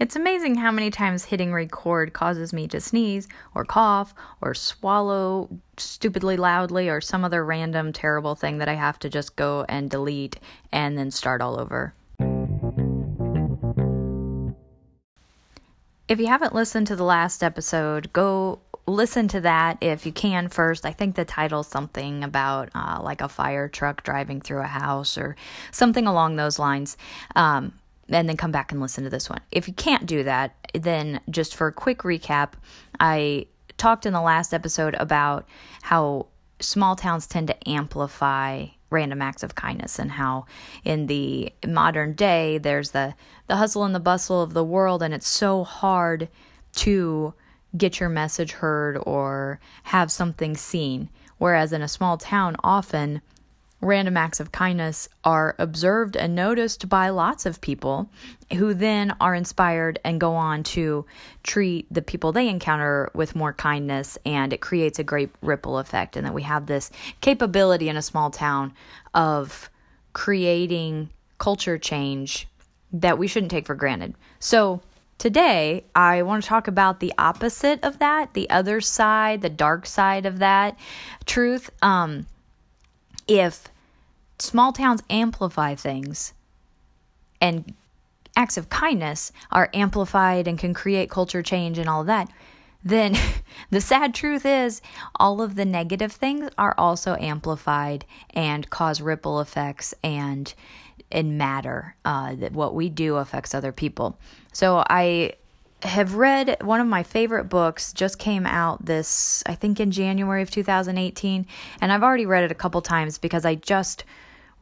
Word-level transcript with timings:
It's 0.00 0.16
amazing 0.16 0.54
how 0.54 0.72
many 0.72 0.90
times 0.90 1.26
hitting 1.26 1.52
record 1.52 2.14
causes 2.14 2.54
me 2.54 2.66
to 2.68 2.80
sneeze 2.80 3.28
or 3.54 3.66
cough 3.66 4.14
or 4.40 4.54
swallow 4.54 5.50
stupidly 5.76 6.38
loudly 6.38 6.88
or 6.88 7.02
some 7.02 7.22
other 7.22 7.44
random 7.44 7.92
terrible 7.92 8.34
thing 8.34 8.56
that 8.58 8.68
I 8.68 8.76
have 8.76 8.98
to 9.00 9.10
just 9.10 9.36
go 9.36 9.66
and 9.68 9.90
delete 9.90 10.40
and 10.72 10.96
then 10.96 11.10
start 11.10 11.42
all 11.42 11.60
over. 11.60 11.92
If 16.08 16.18
you 16.18 16.28
haven't 16.28 16.54
listened 16.54 16.86
to 16.86 16.96
the 16.96 17.04
last 17.04 17.42
episode, 17.42 18.10
go 18.14 18.60
listen 18.86 19.28
to 19.28 19.40
that 19.42 19.76
if 19.82 20.06
you 20.06 20.12
can 20.12 20.48
first. 20.48 20.86
I 20.86 20.92
think 20.92 21.14
the 21.14 21.26
title's 21.26 21.68
something 21.68 22.24
about 22.24 22.70
uh, 22.74 23.00
like 23.02 23.20
a 23.20 23.28
fire 23.28 23.68
truck 23.68 24.02
driving 24.02 24.40
through 24.40 24.62
a 24.62 24.66
house 24.66 25.18
or 25.18 25.36
something 25.70 26.06
along 26.06 26.36
those 26.36 26.58
lines. 26.58 26.96
Um, 27.36 27.74
and 28.10 28.28
then 28.28 28.36
come 28.36 28.50
back 28.50 28.72
and 28.72 28.80
listen 28.80 29.04
to 29.04 29.10
this 29.10 29.30
one. 29.30 29.40
If 29.52 29.68
you 29.68 29.74
can't 29.74 30.06
do 30.06 30.24
that, 30.24 30.54
then 30.74 31.20
just 31.30 31.54
for 31.54 31.68
a 31.68 31.72
quick 31.72 32.00
recap, 32.00 32.52
I 32.98 33.46
talked 33.76 34.04
in 34.04 34.12
the 34.12 34.20
last 34.20 34.52
episode 34.52 34.94
about 34.94 35.46
how 35.82 36.26
small 36.60 36.96
towns 36.96 37.26
tend 37.26 37.46
to 37.48 37.68
amplify 37.68 38.66
random 38.90 39.22
acts 39.22 39.42
of 39.42 39.54
kindness 39.54 39.98
and 39.98 40.10
how 40.10 40.44
in 40.84 41.06
the 41.06 41.52
modern 41.66 42.12
day 42.12 42.58
there's 42.58 42.90
the 42.90 43.14
the 43.46 43.56
hustle 43.56 43.84
and 43.84 43.94
the 43.94 44.00
bustle 44.00 44.42
of 44.42 44.52
the 44.52 44.64
world 44.64 45.02
and 45.02 45.14
it's 45.14 45.28
so 45.28 45.62
hard 45.62 46.28
to 46.74 47.32
get 47.76 48.00
your 48.00 48.08
message 48.08 48.52
heard 48.52 48.98
or 49.06 49.60
have 49.84 50.10
something 50.10 50.56
seen 50.56 51.08
whereas 51.38 51.72
in 51.72 51.82
a 51.82 51.88
small 51.88 52.18
town 52.18 52.56
often 52.64 53.22
random 53.80 54.16
acts 54.16 54.40
of 54.40 54.52
kindness 54.52 55.08
are 55.24 55.54
observed 55.58 56.16
and 56.16 56.34
noticed 56.34 56.88
by 56.88 57.08
lots 57.08 57.46
of 57.46 57.60
people 57.60 58.10
who 58.54 58.74
then 58.74 59.14
are 59.20 59.34
inspired 59.34 59.98
and 60.04 60.20
go 60.20 60.34
on 60.34 60.62
to 60.62 61.06
treat 61.42 61.86
the 61.90 62.02
people 62.02 62.32
they 62.32 62.48
encounter 62.48 63.10
with 63.14 63.34
more 63.34 63.52
kindness 63.52 64.18
and 64.26 64.52
it 64.52 64.60
creates 64.60 64.98
a 64.98 65.04
great 65.04 65.30
ripple 65.40 65.78
effect 65.78 66.16
and 66.16 66.26
that 66.26 66.34
we 66.34 66.42
have 66.42 66.66
this 66.66 66.90
capability 67.20 67.88
in 67.88 67.96
a 67.96 68.02
small 68.02 68.30
town 68.30 68.72
of 69.14 69.70
creating 70.12 71.08
culture 71.38 71.78
change 71.78 72.46
that 72.92 73.18
we 73.18 73.26
shouldn't 73.26 73.50
take 73.50 73.66
for 73.66 73.74
granted. 73.74 74.14
So 74.38 74.82
Today, 75.20 75.84
I 75.94 76.22
want 76.22 76.42
to 76.42 76.48
talk 76.48 76.66
about 76.66 77.00
the 77.00 77.12
opposite 77.18 77.84
of 77.84 77.98
that, 77.98 78.32
the 78.32 78.48
other 78.48 78.80
side, 78.80 79.42
the 79.42 79.50
dark 79.50 79.84
side 79.84 80.24
of 80.24 80.38
that 80.38 80.78
truth. 81.26 81.68
Um, 81.82 82.24
if 83.30 83.68
small 84.40 84.72
towns 84.72 85.02
amplify 85.08 85.76
things 85.76 86.34
and 87.40 87.74
acts 88.36 88.56
of 88.56 88.68
kindness 88.68 89.30
are 89.52 89.70
amplified 89.72 90.48
and 90.48 90.58
can 90.58 90.74
create 90.74 91.08
culture 91.08 91.42
change 91.42 91.78
and 91.78 91.88
all 91.88 92.02
that, 92.04 92.28
then 92.82 93.16
the 93.70 93.80
sad 93.80 94.14
truth 94.14 94.44
is 94.44 94.82
all 95.14 95.40
of 95.40 95.54
the 95.54 95.64
negative 95.64 96.10
things 96.10 96.50
are 96.58 96.74
also 96.76 97.14
amplified 97.20 98.04
and 98.30 98.68
cause 98.68 99.00
ripple 99.00 99.40
effects 99.40 99.94
and 100.02 100.52
and 101.12 101.36
matter 101.36 101.96
uh, 102.04 102.34
that 102.36 102.52
what 102.52 102.74
we 102.74 102.88
do 102.88 103.16
affects 103.16 103.54
other 103.54 103.72
people. 103.72 104.18
So 104.52 104.84
i 104.88 105.32
have 105.82 106.14
read 106.14 106.56
one 106.62 106.80
of 106.80 106.86
my 106.86 107.02
favorite 107.02 107.44
books 107.44 107.92
just 107.92 108.18
came 108.18 108.46
out 108.46 108.84
this 108.84 109.42
i 109.46 109.54
think 109.54 109.80
in 109.80 109.90
january 109.90 110.42
of 110.42 110.50
2018 110.50 111.46
and 111.80 111.92
i've 111.92 112.02
already 112.02 112.26
read 112.26 112.44
it 112.44 112.50
a 112.50 112.54
couple 112.54 112.80
times 112.82 113.18
because 113.18 113.44
i 113.44 113.54
just 113.54 114.04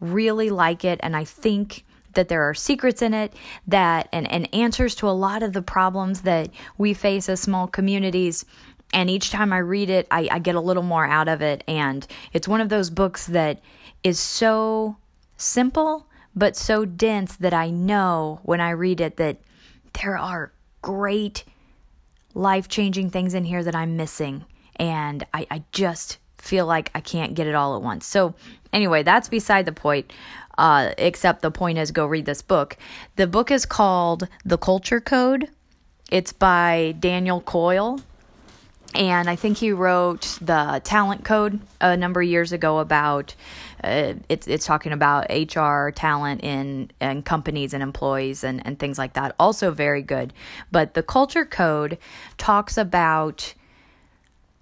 really 0.01 0.51
like 0.51 0.85
it 0.85 1.01
and 1.03 1.17
i 1.17 1.25
think 1.25 1.85
that 2.15 2.29
there 2.29 2.43
are 2.43 2.55
secrets 2.55 3.03
in 3.03 3.15
it 3.15 3.33
that 3.67 4.09
and, 4.13 4.31
and 4.31 4.53
answers 4.55 4.95
to 4.95 5.09
a 5.09 5.11
lot 5.11 5.43
of 5.43 5.53
the 5.53 5.63
problems 5.63 6.23
that 6.23 6.51
we 6.77 6.95
face 6.95 7.29
as 7.29 7.41
small 7.41 7.67
communities 7.67 8.45
and 8.93 9.11
each 9.11 9.31
time 9.31 9.53
i 9.53 9.59
read 9.59 9.91
it 9.91 10.07
I, 10.11 10.29
I 10.31 10.39
get 10.39 10.55
a 10.55 10.61
little 10.61 10.83
more 10.83 11.07
out 11.07 11.29
of 11.29 11.43
it 11.43 11.65
and 11.67 12.07
it's 12.33 12.49
one 12.49 12.61
of 12.61 12.69
those 12.69 12.91
books 12.91 13.27
that 13.27 13.61
is 14.03 14.19
so 14.19 14.97
simple 15.37 16.07
but 16.35 16.57
so 16.57 16.85
dense 16.85 17.37
that 17.37 17.55
i 17.55 17.71
know 17.71 18.41
when 18.45 18.61
i 18.61 18.71
read 18.71 19.01
it 19.01 19.17
that 19.17 19.39
there 20.01 20.17
are 20.17 20.53
great 20.83 21.45
life 22.35 22.69
changing 22.69 23.11
things 23.11 23.35
in 23.35 23.45
here 23.45 23.63
that 23.65 23.75
I'm 23.75 23.97
missing. 23.97 24.45
And 24.77 25.27
I, 25.35 25.47
I 25.51 25.65
just 25.73 26.19
feel 26.39 26.67
like 26.67 26.91
I 26.95 27.01
can't 27.01 27.35
get 27.35 27.47
it 27.47 27.55
all 27.55 27.77
at 27.77 27.83
once. 27.83 28.07
So, 28.07 28.35
anyway, 28.73 29.03
that's 29.03 29.29
beside 29.29 29.67
the 29.67 29.73
point. 29.73 30.13
Uh, 30.57 30.93
except 30.99 31.43
the 31.43 31.53
point 31.53 31.79
is 31.79 31.93
go 31.93 32.05
read 32.05 32.27
this 32.27 32.43
book. 32.43 32.77
The 33.15 33.29
book 33.29 33.51
is 33.51 33.65
called 33.65 34.27
The 34.45 34.59
Culture 34.59 35.01
Code. 35.01 35.49
It's 36.11 36.33
by 36.33 36.97
Daniel 36.99 37.41
Coyle 37.41 38.01
and 38.95 39.29
I 39.29 39.37
think 39.37 39.59
he 39.59 39.73
wrote 39.73 40.39
the 40.41 40.81
Talent 40.83 41.25
Code 41.25 41.61
a 41.81 41.97
number 41.97 42.23
of 42.23 42.29
years 42.29 42.53
ago 42.53 42.79
about 42.79 43.35
uh, 43.85 44.15
it's 44.29 44.49
it's 44.49 44.67
talking 44.67 44.93
about 44.93 45.27
HR 45.31 45.91
talent 45.91 46.43
in 46.43 46.91
and 47.01 47.25
companies 47.25 47.75
and 47.75 47.83
employees 47.83 48.43
and 48.43 48.67
and 48.67 48.79
things 48.79 48.99
like 48.99 49.13
that. 49.13 49.35
Also 49.39 49.71
very 49.71 50.03
good. 50.03 50.33
But 50.73 50.95
the 50.95 51.03
Culture 51.03 51.45
Code 51.45 51.99
talks 52.39 52.77
about 52.79 53.55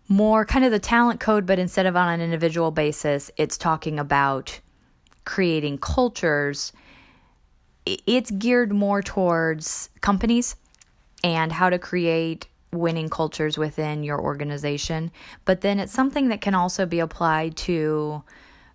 more 0.09 0.45
kind 0.45 0.65
of 0.65 0.71
the 0.71 0.79
talent 0.79 1.21
code, 1.21 1.47
but 1.47 1.59
instead 1.59 1.87
of 1.87 1.97
on 1.97 2.09
an 2.09 2.21
individual 2.21 2.71
basis, 2.71 3.31
it's 3.37 3.57
talking 3.57 3.99
about 3.99 4.61
creating 5.25 5.79
cultures. 5.79 6.73
It's 7.85 8.31
geared 8.31 8.73
more 8.73 9.03
towards 9.03 9.91
companies 10.01 10.57
and 11.23 11.53
how 11.53 11.71
to 11.71 11.79
create 11.79 12.47
winning 12.73 13.09
cultures 13.09 13.57
within 13.57 14.03
your 14.03 14.21
organization, 14.21 15.11
but 15.45 15.61
then 15.61 15.79
it's 15.79 15.93
something 15.93 16.29
that 16.29 16.41
can 16.41 16.55
also 16.55 16.87
be 16.87 16.99
applied 16.99 17.57
to 17.57 18.23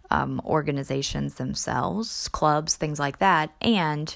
um, 0.10 0.42
organizations 0.46 1.36
themselves, 1.36 2.28
clubs, 2.30 2.76
things 2.76 3.00
like 3.00 3.20
that, 3.20 3.52
and 3.62 4.16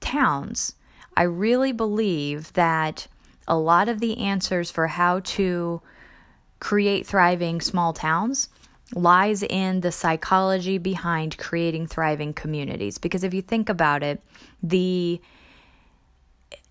towns. 0.00 0.74
I 1.16 1.22
really 1.24 1.72
believe 1.72 2.52
that 2.54 3.06
a 3.46 3.56
lot 3.56 3.88
of 3.88 4.00
the 4.00 4.18
answers 4.18 4.70
for 4.70 4.86
how 4.88 5.20
to 5.20 5.82
create 6.60 7.06
thriving 7.06 7.60
small 7.60 7.92
towns 7.92 8.48
lies 8.94 9.42
in 9.42 9.80
the 9.80 9.92
psychology 9.92 10.78
behind 10.78 11.38
creating 11.38 11.86
thriving 11.86 12.32
communities. 12.32 12.98
Because 12.98 13.24
if 13.24 13.32
you 13.32 13.42
think 13.42 13.68
about 13.68 14.02
it, 14.02 14.20
the 14.62 15.20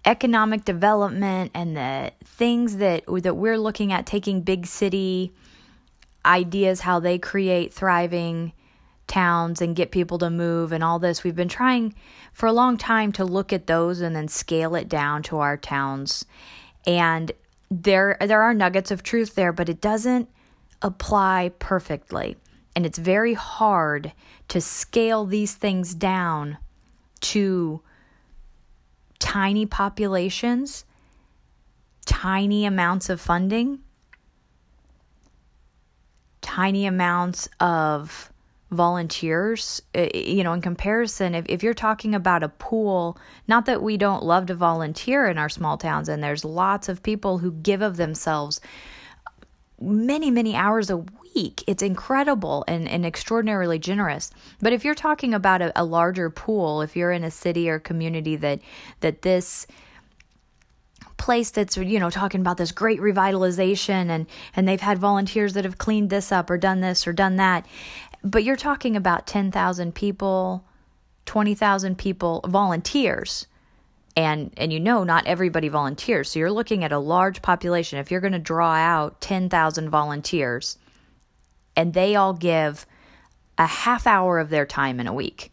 economic 0.10 0.66
development 0.66 1.52
and 1.54 1.78
the 1.78 2.12
things 2.24 2.78
that 2.78 3.04
that 3.22 3.36
we're 3.36 3.60
looking 3.60 3.94
at 3.94 4.08
taking 4.08 4.42
big 4.42 4.66
city 4.66 5.32
ideas 6.26 6.80
how 6.80 7.00
they 7.00 7.20
create 7.20 7.72
thriving 7.72 8.52
towns 9.06 9.62
and 9.62 9.76
get 9.76 9.92
people 9.92 10.18
to 10.18 10.32
move 10.32 10.72
and 10.72 10.84
all 10.84 10.98
this. 10.98 11.24
We've 11.24 11.36
been 11.36 11.48
trying 11.48 11.94
for 12.34 12.48
a 12.48 12.52
long 12.52 12.76
time 12.76 13.12
to 13.14 13.24
look 13.24 13.54
at 13.54 13.68
those 13.68 14.02
and 14.02 14.16
then 14.16 14.28
scale 14.28 14.74
it 14.74 14.90
down 14.90 15.22
to 15.24 15.38
our 15.38 15.58
towns. 15.58 16.26
And 16.88 17.32
there 17.70 18.18
there 18.20 18.42
are 18.42 18.54
nuggets 18.56 18.90
of 18.90 19.04
truth 19.04 19.36
there 19.36 19.54
but 19.54 19.70
it 19.70 19.80
doesn't 19.80 20.28
apply 20.82 21.52
perfectly. 21.60 22.36
And 22.76 22.84
it's 22.84 22.98
very 22.98 23.36
hard 23.36 24.12
to 24.48 24.60
scale 24.60 25.26
these 25.26 25.54
things 25.54 25.94
down 25.94 26.58
to 27.22 27.82
tiny 29.20 29.66
populations, 29.66 30.86
tiny 32.06 32.66
amounts 32.66 33.10
of 33.10 33.22
funding, 33.22 33.80
tiny 36.42 36.86
amounts 36.86 37.48
of 37.60 38.32
volunteers. 38.72 39.82
You 39.96 40.44
know 40.44 40.54
in 40.54 40.62
comparison 40.62 41.36
if, 41.36 41.46
if 41.50 41.64
you're 41.64 41.74
talking 41.74 42.14
about 42.14 42.44
a 42.44 42.50
pool 42.50 43.18
not 43.48 43.66
that 43.66 43.82
we 43.82 43.98
don't 43.98 44.24
love 44.24 44.46
to 44.48 44.56
volunteer 44.56 45.28
in 45.28 45.38
our 45.40 45.50
small 45.50 45.78
towns 45.78 46.08
and 46.08 46.24
there's 46.24 46.46
lots 46.46 46.88
of 46.88 47.02
people 47.02 47.40
who 47.40 47.52
give 47.52 47.82
of 47.82 47.98
themselves 47.98 48.62
many 49.82 50.32
many 50.32 50.56
hours 50.56 50.90
a 50.90 50.98
week. 50.98 51.64
It's 51.68 51.84
incredible 51.84 52.66
and, 52.68 52.88
and 52.88 53.06
extraordinarily 53.06 53.80
generous. 53.80 54.32
But 54.62 54.74
if 54.74 54.84
you're 54.84 54.96
talking 54.96 55.34
about 55.34 55.62
a, 55.62 55.82
a 55.82 55.84
larger 55.84 56.30
pool 56.30 56.82
if 56.82 56.96
you're 56.96 57.12
in 57.12 57.24
a 57.24 57.32
city 57.32 57.70
or 57.70 57.80
community 57.80 58.36
that 58.38 58.60
that 59.02 59.22
this 59.22 59.68
place 61.20 61.52
that's 61.52 61.78
you 61.78 62.00
know 62.00 62.10
talking 62.10 62.42
about 62.42 62.58
this 62.58 62.72
great 62.72 63.00
revitalization 63.00 64.10
and 64.10 64.26
and 64.56 64.68
they've 64.68 64.82
had 64.82 64.98
volunteers 64.98 65.54
that 65.54 65.66
have 65.66 65.78
cleaned 65.78 66.10
this 66.10 66.32
up 66.32 66.50
or 66.50 66.58
done 66.58 66.80
this 66.80 67.06
or 67.06 67.14
done 67.14 67.36
that 67.36 67.66
but 68.24 68.44
you're 68.44 68.56
talking 68.56 68.96
about 68.96 69.28
10,000 69.28 69.94
people 69.94 70.64
20,000 71.26 71.98
people 71.98 72.42
volunteers 72.48 73.46
and 74.20 74.52
and 74.58 74.74
you 74.74 74.80
know 74.80 75.04
not 75.04 75.26
everybody 75.26 75.70
volunteers 75.70 76.30
so 76.30 76.40
you're 76.40 76.52
looking 76.52 76.84
at 76.84 76.92
a 76.92 77.00
large 77.00 77.42
population 77.42 78.00
if 78.00 78.12
you're 78.12 78.20
going 78.20 78.34
to 78.34 78.40
draw 78.40 78.74
out 78.74 79.22
10,000 79.22 79.90
volunteers 79.90 80.78
and 81.76 81.94
they 81.94 82.16
all 82.16 82.34
give 82.34 82.86
a 83.58 83.66
half 83.66 84.06
hour 84.06 84.40
of 84.40 84.50
their 84.50 84.66
time 84.66 85.00
in 85.00 85.08
a 85.08 85.14
week 85.14 85.52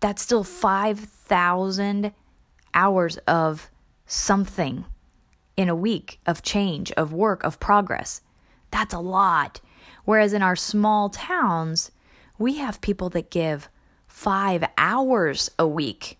that's 0.00 0.22
still 0.22 0.44
5,000 0.44 2.12
hours 2.74 3.16
of 3.26 3.70
something 4.06 4.84
in 5.56 5.68
a 5.68 5.74
week 5.74 6.20
of 6.26 6.42
change, 6.42 6.92
of 6.92 7.12
work, 7.12 7.42
of 7.42 7.58
progress. 7.58 8.20
That's 8.70 8.94
a 8.94 8.98
lot. 8.98 9.60
Whereas 10.04 10.32
in 10.32 10.42
our 10.42 10.56
small 10.56 11.08
towns, 11.08 11.90
we 12.38 12.58
have 12.58 12.80
people 12.80 13.08
that 13.10 13.30
give 13.30 13.68
five 14.06 14.64
hours 14.76 15.50
a 15.58 15.66
week. 15.66 16.18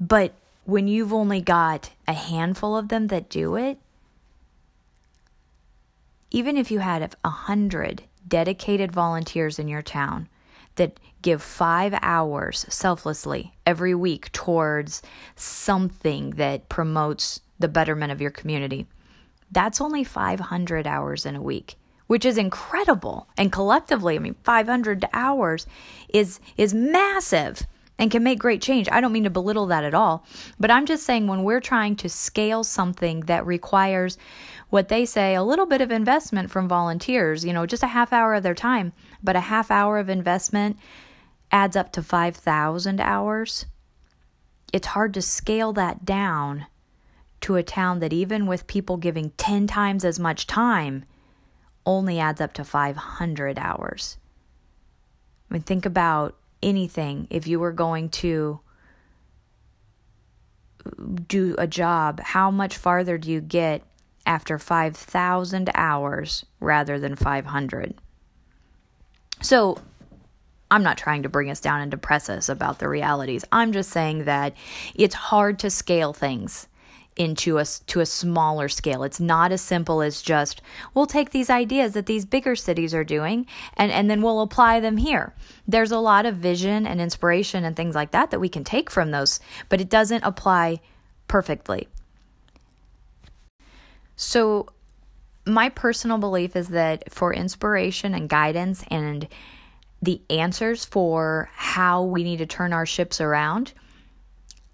But 0.00 0.32
when 0.64 0.88
you've 0.88 1.12
only 1.12 1.42
got 1.42 1.90
a 2.08 2.14
handful 2.14 2.76
of 2.76 2.88
them 2.88 3.08
that 3.08 3.28
do 3.28 3.56
it, 3.56 3.78
even 6.30 6.56
if 6.56 6.70
you 6.70 6.78
had 6.78 7.14
a 7.24 7.28
hundred 7.28 8.04
dedicated 8.26 8.92
volunteers 8.92 9.58
in 9.58 9.68
your 9.68 9.82
town 9.82 10.28
that 10.76 10.98
give 11.20 11.42
five 11.42 11.92
hours 12.00 12.64
selflessly 12.68 13.52
every 13.66 13.94
week 13.94 14.32
towards 14.32 15.02
something 15.36 16.30
that 16.30 16.68
promotes 16.68 17.40
the 17.58 17.68
betterment 17.68 18.12
of 18.12 18.20
your 18.20 18.30
community, 18.30 18.86
that's 19.50 19.80
only 19.80 20.04
500 20.04 20.86
hours 20.86 21.26
in 21.26 21.36
a 21.36 21.42
week 21.42 21.76
which 22.06 22.24
is 22.24 22.36
incredible. 22.36 23.28
And 23.36 23.52
collectively 23.52 24.16
i 24.16 24.18
mean 24.18 24.34
500 24.42 25.04
hours 25.12 25.68
is 26.08 26.40
is 26.56 26.74
massive 26.74 27.68
and 28.00 28.10
can 28.10 28.22
make 28.22 28.38
great 28.38 28.62
change. 28.62 28.88
I 28.90 29.02
don't 29.02 29.12
mean 29.12 29.24
to 29.24 29.30
belittle 29.30 29.66
that 29.66 29.84
at 29.84 29.94
all, 29.94 30.24
but 30.58 30.70
I'm 30.70 30.86
just 30.86 31.04
saying 31.04 31.26
when 31.26 31.44
we're 31.44 31.60
trying 31.60 31.96
to 31.96 32.08
scale 32.08 32.64
something 32.64 33.20
that 33.20 33.46
requires 33.46 34.16
what 34.70 34.88
they 34.88 35.04
say 35.04 35.34
a 35.34 35.42
little 35.42 35.66
bit 35.66 35.82
of 35.82 35.90
investment 35.90 36.50
from 36.50 36.66
volunteers, 36.66 37.44
you 37.44 37.52
know, 37.52 37.66
just 37.66 37.82
a 37.82 37.88
half 37.88 38.10
hour 38.10 38.34
of 38.34 38.42
their 38.42 38.54
time, 38.54 38.94
but 39.22 39.36
a 39.36 39.40
half 39.40 39.70
hour 39.70 39.98
of 39.98 40.08
investment 40.08 40.78
adds 41.52 41.76
up 41.76 41.92
to 41.92 42.02
5,000 42.02 43.00
hours. 43.00 43.66
It's 44.72 44.86
hard 44.88 45.12
to 45.14 45.22
scale 45.22 45.74
that 45.74 46.06
down 46.06 46.66
to 47.42 47.56
a 47.56 47.62
town 47.62 47.98
that 47.98 48.14
even 48.14 48.46
with 48.46 48.66
people 48.66 48.96
giving 48.96 49.30
10 49.36 49.66
times 49.66 50.06
as 50.06 50.18
much 50.18 50.46
time 50.46 51.04
only 51.84 52.18
adds 52.18 52.40
up 52.40 52.54
to 52.54 52.64
500 52.64 53.58
hours. 53.58 54.16
I 55.50 55.54
mean, 55.54 55.62
think 55.62 55.84
about 55.84 56.36
anything 56.62 57.26
if 57.30 57.46
you 57.46 57.60
were 57.60 57.72
going 57.72 58.08
to 58.08 58.60
do 61.28 61.54
a 61.58 61.66
job, 61.66 62.20
how 62.20 62.50
much 62.50 62.76
farther 62.76 63.18
do 63.18 63.30
you 63.30 63.40
get 63.40 63.82
after 64.26 64.58
5,000 64.58 65.70
hours 65.74 66.44
rather 66.58 66.98
than 66.98 67.16
500? 67.16 67.94
So, 69.42 69.78
I'm 70.70 70.82
not 70.82 70.98
trying 70.98 71.24
to 71.24 71.28
bring 71.28 71.50
us 71.50 71.60
down 71.60 71.80
and 71.80 71.90
depress 71.90 72.28
us 72.28 72.48
about 72.48 72.78
the 72.78 72.88
realities. 72.88 73.44
I'm 73.50 73.72
just 73.72 73.90
saying 73.90 74.24
that 74.24 74.54
it's 74.94 75.14
hard 75.14 75.58
to 75.60 75.70
scale 75.70 76.12
things 76.12 76.68
into 77.20 77.58
a 77.58 77.66
to 77.86 78.00
a 78.00 78.06
smaller 78.06 78.66
scale. 78.66 79.02
It's 79.02 79.20
not 79.20 79.52
as 79.52 79.60
simple 79.60 80.00
as 80.00 80.22
just 80.22 80.62
we'll 80.94 81.04
take 81.04 81.30
these 81.30 81.50
ideas 81.50 81.92
that 81.92 82.06
these 82.06 82.24
bigger 82.24 82.56
cities 82.56 82.94
are 82.94 83.04
doing 83.04 83.46
and 83.76 83.92
and 83.92 84.10
then 84.10 84.22
we'll 84.22 84.40
apply 84.40 84.80
them 84.80 84.96
here. 84.96 85.34
There's 85.68 85.92
a 85.92 85.98
lot 85.98 86.24
of 86.24 86.36
vision 86.36 86.86
and 86.86 86.98
inspiration 86.98 87.62
and 87.62 87.76
things 87.76 87.94
like 87.94 88.12
that 88.12 88.30
that 88.30 88.40
we 88.40 88.48
can 88.48 88.64
take 88.64 88.90
from 88.90 89.10
those, 89.10 89.38
but 89.68 89.82
it 89.82 89.90
doesn't 89.90 90.24
apply 90.24 90.80
perfectly. 91.28 91.88
So 94.16 94.70
my 95.44 95.68
personal 95.68 96.16
belief 96.16 96.56
is 96.56 96.68
that 96.68 97.12
for 97.12 97.34
inspiration 97.34 98.14
and 98.14 98.30
guidance 98.30 98.82
and 98.90 99.28
the 100.00 100.22
answers 100.30 100.86
for 100.86 101.50
how 101.52 102.02
we 102.02 102.24
need 102.24 102.38
to 102.38 102.46
turn 102.46 102.72
our 102.72 102.86
ships 102.86 103.20
around, 103.20 103.74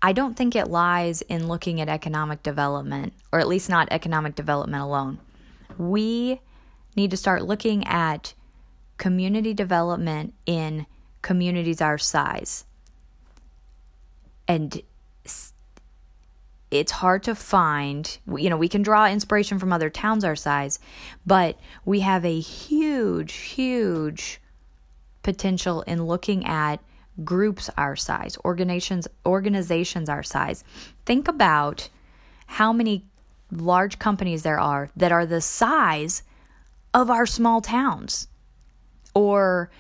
I 0.06 0.12
don't 0.12 0.36
think 0.36 0.54
it 0.54 0.68
lies 0.68 1.22
in 1.22 1.48
looking 1.48 1.80
at 1.80 1.88
economic 1.88 2.44
development, 2.44 3.12
or 3.32 3.40
at 3.40 3.48
least 3.48 3.68
not 3.68 3.88
economic 3.90 4.36
development 4.36 4.80
alone. 4.80 5.18
We 5.78 6.40
need 6.94 7.10
to 7.10 7.16
start 7.16 7.42
looking 7.42 7.84
at 7.88 8.32
community 8.98 9.52
development 9.52 10.32
in 10.46 10.86
communities 11.22 11.80
our 11.80 11.98
size. 11.98 12.66
And 14.46 14.80
it's 16.70 16.92
hard 16.92 17.24
to 17.24 17.34
find, 17.34 18.16
you 18.28 18.48
know, 18.48 18.56
we 18.56 18.68
can 18.68 18.82
draw 18.82 19.08
inspiration 19.08 19.58
from 19.58 19.72
other 19.72 19.90
towns 19.90 20.22
our 20.22 20.36
size, 20.36 20.78
but 21.26 21.58
we 21.84 21.98
have 21.98 22.24
a 22.24 22.38
huge, 22.38 23.32
huge 23.32 24.40
potential 25.24 25.82
in 25.82 26.06
looking 26.06 26.46
at 26.46 26.78
groups 27.24 27.70
our 27.76 27.96
size, 27.96 28.36
organizations 28.44 29.08
organizations 29.24 30.08
our 30.08 30.22
size. 30.22 30.64
Think 31.04 31.28
about 31.28 31.88
how 32.46 32.72
many 32.72 33.06
large 33.50 33.98
companies 33.98 34.42
there 34.42 34.58
are 34.58 34.90
that 34.96 35.12
are 35.12 35.26
the 35.26 35.40
size 35.40 36.22
of 36.92 37.10
our 37.10 37.26
small 37.26 37.60
towns 37.60 38.28
or 39.14 39.70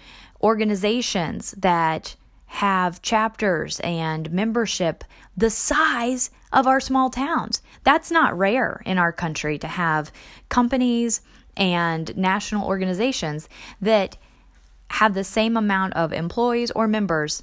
organizations 0.42 1.52
that 1.52 2.16
have 2.46 3.02
chapters 3.02 3.80
and 3.80 4.30
membership 4.30 5.04
the 5.36 5.50
size 5.50 6.30
of 6.52 6.66
our 6.66 6.80
small 6.80 7.10
towns. 7.10 7.60
That's 7.84 8.10
not 8.10 8.38
rare 8.38 8.82
in 8.86 8.98
our 8.98 9.12
country 9.12 9.58
to 9.58 9.66
have 9.66 10.12
companies 10.48 11.20
and 11.56 12.16
national 12.16 12.66
organizations 12.66 13.48
that 13.80 14.16
have 14.90 15.14
the 15.14 15.24
same 15.24 15.56
amount 15.56 15.94
of 15.94 16.12
employees 16.12 16.70
or 16.70 16.86
members 16.86 17.42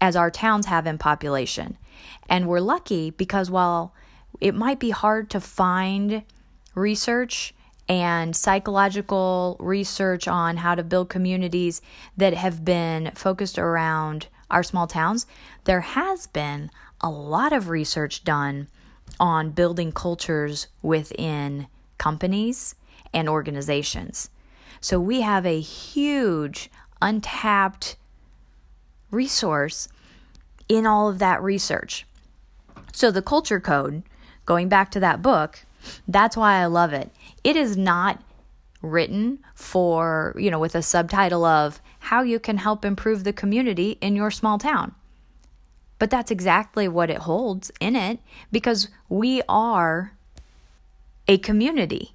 as 0.00 0.16
our 0.16 0.30
towns 0.30 0.66
have 0.66 0.86
in 0.86 0.98
population. 0.98 1.76
And 2.28 2.46
we're 2.46 2.60
lucky 2.60 3.10
because 3.10 3.50
while 3.50 3.92
it 4.40 4.54
might 4.54 4.78
be 4.78 4.90
hard 4.90 5.30
to 5.30 5.40
find 5.40 6.22
research 6.74 7.54
and 7.88 8.36
psychological 8.36 9.56
research 9.58 10.28
on 10.28 10.58
how 10.58 10.74
to 10.74 10.82
build 10.82 11.08
communities 11.08 11.80
that 12.16 12.34
have 12.34 12.64
been 12.64 13.10
focused 13.14 13.58
around 13.58 14.28
our 14.50 14.62
small 14.62 14.86
towns, 14.86 15.26
there 15.64 15.80
has 15.80 16.26
been 16.26 16.70
a 17.00 17.10
lot 17.10 17.52
of 17.52 17.68
research 17.68 18.24
done 18.24 18.68
on 19.18 19.50
building 19.50 19.90
cultures 19.90 20.68
within 20.82 21.66
companies 21.96 22.74
and 23.12 23.28
organizations. 23.28 24.30
So 24.80 25.00
we 25.00 25.20
have 25.22 25.44
a 25.44 25.60
huge 25.60 26.70
untapped 27.00 27.96
resource 29.10 29.88
in 30.68 30.86
all 30.86 31.08
of 31.08 31.18
that 31.18 31.42
research. 31.42 32.06
So 32.92 33.10
the 33.10 33.22
culture 33.22 33.60
code, 33.60 34.02
going 34.46 34.68
back 34.68 34.90
to 34.92 35.00
that 35.00 35.22
book, 35.22 35.64
that's 36.06 36.36
why 36.36 36.54
I 36.54 36.66
love 36.66 36.92
it. 36.92 37.10
It 37.44 37.56
is 37.56 37.76
not 37.76 38.22
written 38.82 39.38
for, 39.54 40.34
you 40.38 40.50
know, 40.50 40.58
with 40.58 40.74
a 40.74 40.82
subtitle 40.82 41.44
of 41.44 41.80
how 41.98 42.22
you 42.22 42.38
can 42.38 42.58
help 42.58 42.84
improve 42.84 43.24
the 43.24 43.32
community 43.32 43.98
in 44.00 44.16
your 44.16 44.30
small 44.30 44.58
town. 44.58 44.94
But 45.98 46.10
that's 46.10 46.30
exactly 46.30 46.86
what 46.86 47.10
it 47.10 47.18
holds 47.18 47.72
in 47.80 47.96
it 47.96 48.20
because 48.52 48.88
we 49.08 49.42
are 49.48 50.12
a 51.26 51.38
community. 51.38 52.12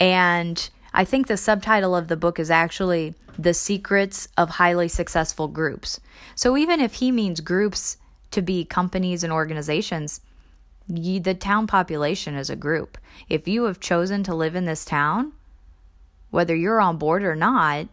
And 0.00 0.68
I 0.92 1.04
think 1.04 1.26
the 1.26 1.36
subtitle 1.36 1.94
of 1.94 2.08
the 2.08 2.16
book 2.16 2.38
is 2.38 2.50
actually 2.50 3.14
The 3.38 3.54
Secrets 3.54 4.28
of 4.36 4.50
Highly 4.50 4.88
Successful 4.88 5.48
Groups. 5.48 6.00
So 6.34 6.56
even 6.56 6.80
if 6.80 6.94
he 6.94 7.12
means 7.12 7.40
groups 7.40 7.96
to 8.32 8.42
be 8.42 8.64
companies 8.64 9.22
and 9.22 9.32
organizations, 9.32 10.20
the 10.88 11.36
town 11.38 11.66
population 11.66 12.34
is 12.34 12.50
a 12.50 12.56
group. 12.56 12.98
If 13.28 13.46
you 13.46 13.64
have 13.64 13.78
chosen 13.78 14.24
to 14.24 14.34
live 14.34 14.56
in 14.56 14.64
this 14.64 14.84
town, 14.84 15.32
whether 16.30 16.54
you're 16.54 16.80
on 16.80 16.96
board 16.96 17.22
or 17.22 17.36
not, 17.36 17.88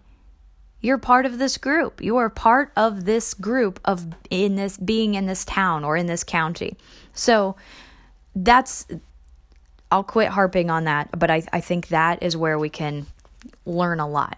you're 0.80 0.98
part 0.98 1.26
of 1.26 1.40
this 1.40 1.58
group. 1.58 2.02
You 2.02 2.18
are 2.18 2.30
part 2.30 2.72
of 2.76 3.06
this 3.06 3.34
group 3.34 3.80
of 3.84 4.08
in 4.30 4.56
this 4.56 4.78
being 4.78 5.16
in 5.16 5.26
this 5.26 5.44
town 5.44 5.84
or 5.84 5.98
in 5.98 6.06
this 6.06 6.24
county. 6.24 6.78
So 7.14 7.56
that's 8.36 8.86
I'll 9.92 10.04
quit 10.04 10.30
harping 10.30 10.70
on 10.70 10.84
that, 10.84 11.10
but 11.18 11.32
I, 11.32 11.44
I 11.54 11.62
think 11.62 11.88
that 11.88 12.22
is 12.22 12.36
where 12.36 12.60
we 12.60 12.70
can 12.70 13.08
learn 13.66 14.00
a 14.00 14.08
lot. 14.08 14.38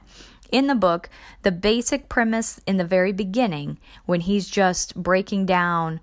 In 0.51 0.67
the 0.67 0.75
book, 0.75 1.09
the 1.43 1.51
basic 1.51 2.09
premise 2.09 2.59
in 2.65 2.77
the 2.77 2.85
very 2.85 3.11
beginning, 3.11 3.79
when 4.05 4.21
he's 4.21 4.47
just 4.47 4.95
breaking 4.95 5.45
down 5.45 5.99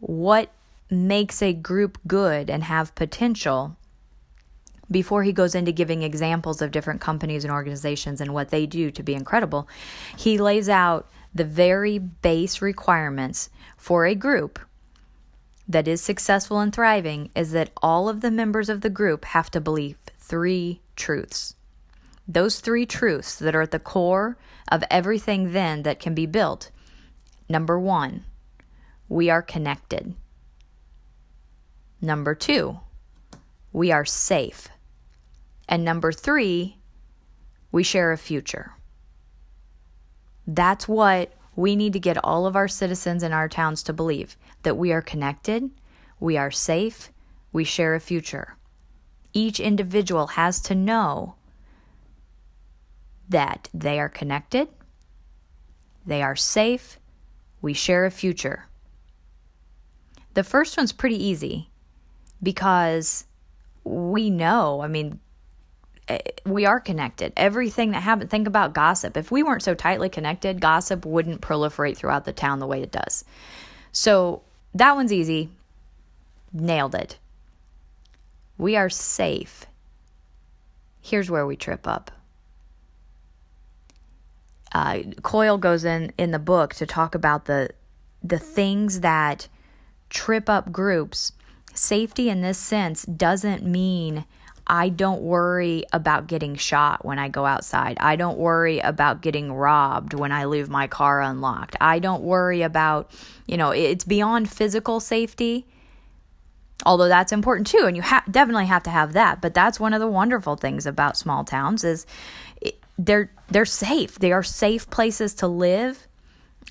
what 0.00 0.50
makes 0.90 1.42
a 1.42 1.52
group 1.52 1.98
good 2.06 2.50
and 2.50 2.64
have 2.64 2.94
potential, 2.94 3.76
before 4.90 5.22
he 5.22 5.32
goes 5.32 5.54
into 5.54 5.72
giving 5.72 6.02
examples 6.02 6.60
of 6.60 6.70
different 6.70 7.00
companies 7.00 7.44
and 7.44 7.52
organizations 7.52 8.20
and 8.20 8.34
what 8.34 8.50
they 8.50 8.66
do 8.66 8.90
to 8.90 9.02
be 9.02 9.14
incredible, 9.14 9.68
he 10.16 10.36
lays 10.36 10.68
out 10.68 11.08
the 11.34 11.44
very 11.44 11.98
base 11.98 12.60
requirements 12.60 13.50
for 13.76 14.04
a 14.04 14.14
group 14.14 14.58
that 15.70 15.86
is 15.86 16.00
successful 16.00 16.58
and 16.58 16.74
thriving 16.74 17.30
is 17.36 17.52
that 17.52 17.70
all 17.80 18.08
of 18.08 18.22
the 18.22 18.30
members 18.30 18.68
of 18.68 18.80
the 18.80 18.90
group 18.90 19.24
have 19.26 19.52
to 19.52 19.60
believe 19.60 19.96
three 20.18 20.80
truths. 20.96 21.54
Those 22.26 22.58
three 22.58 22.84
truths 22.84 23.38
that 23.38 23.54
are 23.54 23.62
at 23.62 23.70
the 23.70 23.78
core 23.78 24.36
of 24.66 24.82
everything 24.90 25.52
then 25.52 25.84
that 25.84 26.00
can 26.00 26.12
be 26.12 26.26
built. 26.26 26.72
Number 27.48 27.78
one, 27.78 28.24
we 29.08 29.30
are 29.30 29.42
connected. 29.42 30.14
Number 32.00 32.34
two, 32.34 32.80
we 33.72 33.92
are 33.92 34.04
safe. 34.04 34.68
And 35.68 35.84
number 35.84 36.10
three, 36.10 36.78
we 37.70 37.84
share 37.84 38.10
a 38.10 38.18
future. 38.18 38.72
That's 40.48 40.88
what 40.88 41.32
we 41.54 41.76
need 41.76 41.92
to 41.92 42.00
get 42.00 42.24
all 42.24 42.46
of 42.46 42.56
our 42.56 42.66
citizens 42.66 43.22
in 43.22 43.32
our 43.32 43.48
towns 43.48 43.84
to 43.84 43.92
believe 43.92 44.36
that 44.62 44.76
we 44.76 44.92
are 44.92 45.02
connected, 45.02 45.70
we 46.18 46.36
are 46.36 46.50
safe, 46.50 47.10
we 47.52 47.64
share 47.64 47.94
a 47.94 48.00
future. 48.00 48.56
Each 49.32 49.60
individual 49.60 50.28
has 50.28 50.60
to 50.62 50.74
know 50.74 51.36
that 53.28 53.68
they 53.72 53.98
are 54.00 54.08
connected, 54.08 54.68
they 56.04 56.22
are 56.22 56.36
safe, 56.36 56.98
we 57.62 57.72
share 57.72 58.04
a 58.04 58.10
future. 58.10 58.66
The 60.34 60.44
first 60.44 60.76
one's 60.76 60.92
pretty 60.92 61.22
easy 61.22 61.70
because 62.42 63.24
we 63.84 64.30
know, 64.30 64.80
I 64.82 64.88
mean, 64.88 65.20
eh, 66.08 66.18
we 66.46 66.66
are 66.66 66.80
connected. 66.80 67.32
Everything 67.36 67.90
that 67.90 68.02
happened, 68.02 68.30
think 68.30 68.46
about 68.46 68.72
gossip. 68.72 69.16
If 69.16 69.30
we 69.30 69.42
weren't 69.42 69.62
so 69.62 69.74
tightly 69.74 70.08
connected, 70.08 70.60
gossip 70.60 71.04
wouldn't 71.04 71.40
proliferate 71.40 71.96
throughout 71.96 72.24
the 72.24 72.32
town 72.32 72.58
the 72.58 72.66
way 72.66 72.82
it 72.82 72.92
does. 72.92 73.24
So 73.92 74.42
that 74.74 74.94
one's 74.94 75.12
easy. 75.12 75.50
Nailed 76.52 76.94
it. 76.94 77.18
We 78.58 78.76
are 78.76 78.90
safe. 78.90 79.66
Here's 81.00 81.30
where 81.30 81.46
we 81.46 81.56
trip 81.56 81.86
up. 81.86 82.10
Uh, 84.72 85.00
Coyle 85.22 85.58
goes 85.58 85.84
in 85.84 86.12
in 86.16 86.30
the 86.30 86.38
book 86.38 86.74
to 86.74 86.86
talk 86.86 87.14
about 87.14 87.46
the 87.46 87.70
the 88.22 88.38
things 88.38 89.00
that 89.00 89.48
trip 90.10 90.48
up 90.48 90.70
groups 90.70 91.32
Safety 91.74 92.28
in 92.28 92.40
this 92.40 92.58
sense 92.58 93.04
doesn't 93.04 93.62
mean 93.62 94.24
I 94.70 94.88
don't 94.88 95.22
worry 95.22 95.82
about 95.92 96.28
getting 96.28 96.54
shot 96.54 97.04
when 97.04 97.18
I 97.18 97.28
go 97.28 97.44
outside. 97.44 97.96
I 97.98 98.14
don't 98.14 98.38
worry 98.38 98.78
about 98.78 99.20
getting 99.20 99.52
robbed 99.52 100.14
when 100.14 100.30
I 100.30 100.44
leave 100.44 100.68
my 100.68 100.86
car 100.86 101.20
unlocked. 101.20 101.74
I 101.80 101.98
don't 101.98 102.22
worry 102.22 102.62
about, 102.62 103.10
you 103.48 103.56
know, 103.56 103.72
it's 103.72 104.04
beyond 104.04 104.48
physical 104.48 105.00
safety. 105.00 105.66
Although 106.86 107.08
that's 107.08 107.32
important 107.32 107.66
too 107.66 107.84
and 107.84 107.96
you 107.96 108.02
ha- 108.02 108.22
definitely 108.30 108.66
have 108.66 108.84
to 108.84 108.90
have 108.90 109.12
that, 109.14 109.42
but 109.42 109.54
that's 109.54 109.80
one 109.80 109.92
of 109.92 109.98
the 109.98 110.06
wonderful 110.06 110.54
things 110.54 110.86
about 110.86 111.16
small 111.16 111.44
towns 111.44 111.82
is 111.82 112.06
they're 112.96 113.32
they're 113.48 113.64
safe. 113.64 114.20
They 114.20 114.30
are 114.30 114.44
safe 114.44 114.88
places 114.88 115.34
to 115.34 115.48
live 115.48 116.06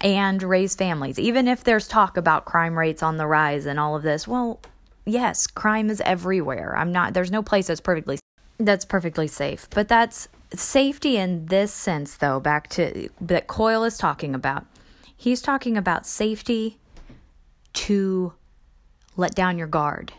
and 0.01 0.41
raise 0.41 0.73
families. 0.73 1.19
Even 1.19 1.49
if 1.49 1.65
there's 1.65 1.85
talk 1.85 2.15
about 2.15 2.45
crime 2.45 2.79
rates 2.79 3.03
on 3.03 3.17
the 3.17 3.27
rise 3.27 3.65
and 3.65 3.77
all 3.77 3.97
of 3.97 4.03
this, 4.03 4.25
well, 4.25 4.61
yes, 5.11 5.47
crime 5.47 5.89
is 5.89 6.01
everywhere. 6.01 6.75
I'm 6.77 6.91
not 6.91 7.13
there's 7.13 7.31
no 7.31 7.43
place 7.43 7.67
that's 7.67 7.81
perfectly 7.81 8.19
that's 8.57 8.85
perfectly 8.85 9.27
safe. 9.27 9.67
But 9.69 9.87
that's 9.87 10.27
safety 10.53 11.17
in 11.17 11.45
this 11.47 11.71
sense 11.73 12.17
though, 12.17 12.39
back 12.39 12.69
to 12.71 13.09
that 13.21 13.47
Coyle 13.47 13.83
is 13.83 13.97
talking 13.97 14.35
about. 14.35 14.65
He's 15.15 15.41
talking 15.41 15.77
about 15.77 16.05
safety 16.05 16.77
to 17.73 18.33
let 19.17 19.35
down 19.35 19.57
your 19.57 19.67
guard, 19.67 20.13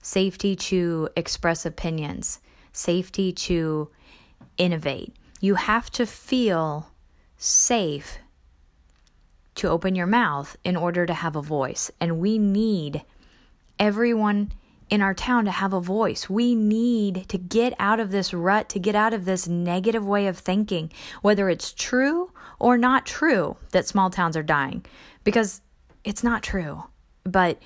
safety 0.00 0.54
to 0.56 1.08
express 1.16 1.66
opinions, 1.66 2.40
safety 2.72 3.32
to 3.32 3.90
innovate. 4.56 5.14
You 5.40 5.56
have 5.56 5.90
to 5.92 6.06
feel 6.06 6.90
safe 7.36 8.18
to 9.56 9.68
open 9.68 9.94
your 9.94 10.06
mouth 10.06 10.56
in 10.64 10.76
order 10.76 11.06
to 11.06 11.14
have 11.14 11.36
a 11.36 11.42
voice. 11.42 11.90
And 12.00 12.18
we 12.18 12.38
need 12.38 13.02
everyone 13.78 14.52
in 14.90 15.00
our 15.00 15.14
town 15.14 15.44
to 15.46 15.50
have 15.50 15.72
a 15.72 15.80
voice. 15.80 16.28
We 16.28 16.54
need 16.54 17.28
to 17.28 17.38
get 17.38 17.74
out 17.78 18.00
of 18.00 18.10
this 18.10 18.34
rut, 18.34 18.68
to 18.70 18.78
get 18.78 18.94
out 18.94 19.14
of 19.14 19.24
this 19.24 19.48
negative 19.48 20.06
way 20.06 20.26
of 20.26 20.38
thinking, 20.38 20.92
whether 21.22 21.48
it's 21.48 21.72
true 21.72 22.32
or 22.58 22.76
not 22.78 23.06
true 23.06 23.56
that 23.72 23.86
small 23.86 24.10
towns 24.10 24.36
are 24.36 24.42
dying, 24.42 24.84
because 25.24 25.62
it's 26.04 26.22
not 26.22 26.42
true. 26.42 26.84
But 27.24 27.60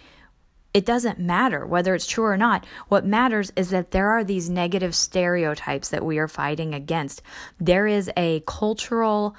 it 0.75 0.85
doesn't 0.85 1.19
matter 1.19 1.67
whether 1.67 1.95
it's 1.95 2.07
true 2.07 2.25
or 2.25 2.37
not. 2.37 2.65
What 2.89 3.05
matters 3.05 3.51
is 3.57 3.71
that 3.71 3.91
there 3.91 4.11
are 4.11 4.23
these 4.23 4.49
negative 4.49 4.95
stereotypes 4.95 5.89
that 5.89 6.05
we 6.05 6.19
are 6.19 6.29
fighting 6.29 6.75
against. 6.75 7.23
There 7.59 7.87
is 7.87 8.11
a 8.17 8.45
cultural 8.47 9.35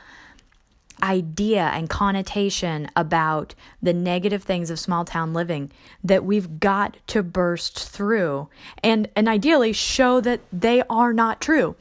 idea 1.03 1.63
and 1.73 1.89
connotation 1.89 2.89
about 2.95 3.55
the 3.81 3.93
negative 3.93 4.43
things 4.43 4.69
of 4.69 4.79
small 4.79 5.05
town 5.05 5.33
living 5.33 5.71
that 6.03 6.23
we've 6.23 6.59
got 6.59 6.97
to 7.07 7.23
burst 7.23 7.89
through 7.89 8.49
and 8.83 9.09
and 9.15 9.27
ideally 9.27 9.73
show 9.73 10.21
that 10.21 10.41
they 10.51 10.83
are 10.89 11.13
not 11.13 11.41
true. 11.41 11.75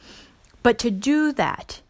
But 0.63 0.79
to 0.81 0.91
do 0.91 1.33
that 1.33 1.81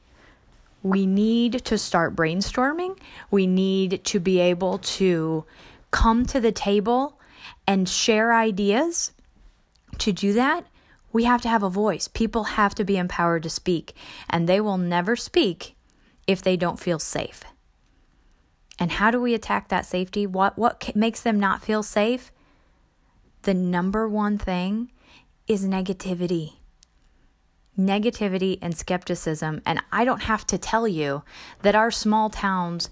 we 0.83 1.07
need 1.07 1.65
to 1.65 1.77
start 1.77 2.15
brainstorming. 2.15 2.97
We 3.31 3.47
need 3.47 4.05
to 4.05 4.21
be 4.21 4.39
able 4.39 4.79
to 4.79 5.45
come 5.91 6.25
to 6.27 6.41
the 6.41 6.53
table 6.53 7.19
and 7.67 7.89
share 7.89 8.33
ideas. 8.33 9.13
To 9.99 10.13
do 10.13 10.33
that 10.35 10.67
we 11.13 11.25
have 11.25 11.43
to 11.43 11.49
have 11.49 11.63
a 11.63 11.71
voice. 11.71 12.09
People 12.09 12.45
have 12.45 12.75
to 12.75 12.85
be 12.85 12.97
empowered 12.97 13.43
to 13.43 13.51
speak 13.51 13.95
and 14.29 14.49
they 14.49 14.61
will 14.61 14.79
never 14.79 15.17
speak 15.17 15.75
if 16.29 16.43
they 16.43 16.57
don't 16.57 16.79
feel 16.79 17.01
safe. 17.01 17.43
And 18.79 18.93
how 18.93 19.11
do 19.11 19.21
we 19.21 19.35
attack 19.35 19.69
that 19.69 19.87
safety? 19.87 20.25
What 20.25 20.57
what 20.57 20.95
makes 20.95 21.21
them 21.21 21.41
not 21.41 21.65
feel 21.65 21.83
safe? 21.83 22.31
The 23.43 23.55
number 23.55 24.09
one 24.09 24.39
thing 24.39 24.93
is 25.49 25.65
negativity. 25.65 26.53
Negativity 27.77 28.59
and 28.61 28.77
skepticism, 28.77 29.63
and 29.65 29.83
I 29.93 30.05
don't 30.05 30.23
have 30.23 30.47
to 30.49 30.59
tell 30.59 30.87
you 30.87 31.23
that 31.63 31.77
our 31.77 31.91
small 31.91 32.29
towns 32.29 32.91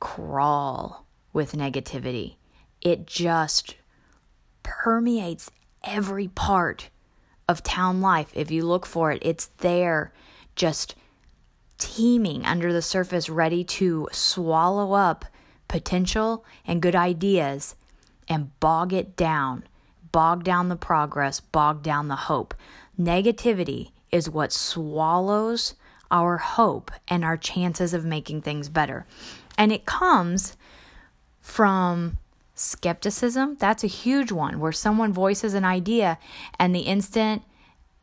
crawl 0.00 1.06
with 1.32 1.52
negativity. 1.52 2.36
It 2.80 3.06
just 3.06 3.76
permeates 4.62 5.50
every 5.84 6.28
part 6.28 6.88
of 7.48 7.62
town 7.62 8.00
life. 8.00 8.30
If 8.34 8.50
you 8.50 8.64
look 8.64 8.86
for 8.86 9.12
it, 9.12 9.18
it's 9.22 9.46
there 9.58 10.12
just 10.56 10.94
teeming 11.78 12.44
under 12.44 12.72
the 12.72 12.82
surface, 12.82 13.28
ready 13.28 13.64
to 13.64 14.08
swallow 14.12 14.92
up 14.92 15.24
potential 15.68 16.44
and 16.66 16.82
good 16.82 16.96
ideas 16.96 17.76
and 18.28 18.58
bog 18.60 18.92
it 18.92 19.16
down, 19.16 19.64
bog 20.12 20.44
down 20.44 20.68
the 20.68 20.76
progress, 20.76 21.40
bog 21.40 21.82
down 21.82 22.08
the 22.08 22.16
hope. 22.16 22.54
Negativity 22.98 23.90
is 24.10 24.28
what 24.28 24.52
swallows 24.52 25.74
our 26.10 26.38
hope 26.38 26.90
and 27.06 27.24
our 27.24 27.36
chances 27.36 27.92
of 27.94 28.04
making 28.04 28.42
things 28.42 28.68
better. 28.68 29.06
And 29.56 29.72
it 29.72 29.86
comes 29.86 30.56
from 31.40 32.18
skepticism. 32.54 33.56
That's 33.58 33.84
a 33.84 33.88
huge 33.88 34.32
one 34.32 34.58
where 34.58 34.72
someone 34.72 35.12
voices 35.12 35.54
an 35.54 35.64
idea 35.64 36.18
and 36.58 36.74
the 36.74 36.80
instant 36.80 37.42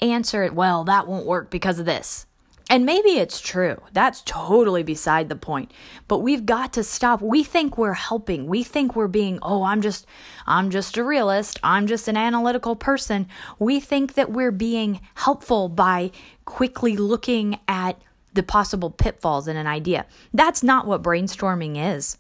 answer, 0.02 0.52
well, 0.52 0.84
that 0.84 1.08
won't 1.08 1.26
work 1.26 1.50
because 1.50 1.80
of 1.80 1.86
this. 1.86 2.26
And 2.68 2.84
maybe 2.84 3.10
it's 3.10 3.40
true. 3.40 3.80
That's 3.94 4.24
totally 4.26 4.82
beside 4.82 5.30
the 5.30 5.36
point. 5.36 5.72
But 6.08 6.20
we've 6.20 6.48
got 6.48 6.74
to 6.74 6.84
stop. 6.84 7.22
We 7.22 7.44
think 7.44 7.78
we're 7.78 7.94
helping. 7.94 8.48
We 8.48 8.64
think 8.64 8.96
we're 8.96 9.08
being, 9.08 9.38
"Oh, 9.44 9.64
I'm 9.64 9.82
just 9.82 10.08
I'm 10.48 10.72
just 10.72 10.98
a 10.98 11.04
realist. 11.04 11.60
I'm 11.64 11.86
just 11.86 12.08
an 12.08 12.18
analytical 12.18 12.76
person." 12.76 13.28
We 13.60 13.80
think 13.80 14.16
that 14.16 14.32
we're 14.32 14.52
being 14.52 15.02
helpful 15.14 15.70
by 15.70 16.12
quickly 16.46 16.98
looking 16.98 17.60
at 17.68 18.02
the 18.34 18.44
possible 18.44 18.90
pitfalls 18.90 19.48
in 19.48 19.58
an 19.58 19.68
idea. 19.68 20.06
That's 20.34 20.64
not 20.64 20.88
what 20.88 21.04
brainstorming 21.04 21.96
is. 21.96 22.18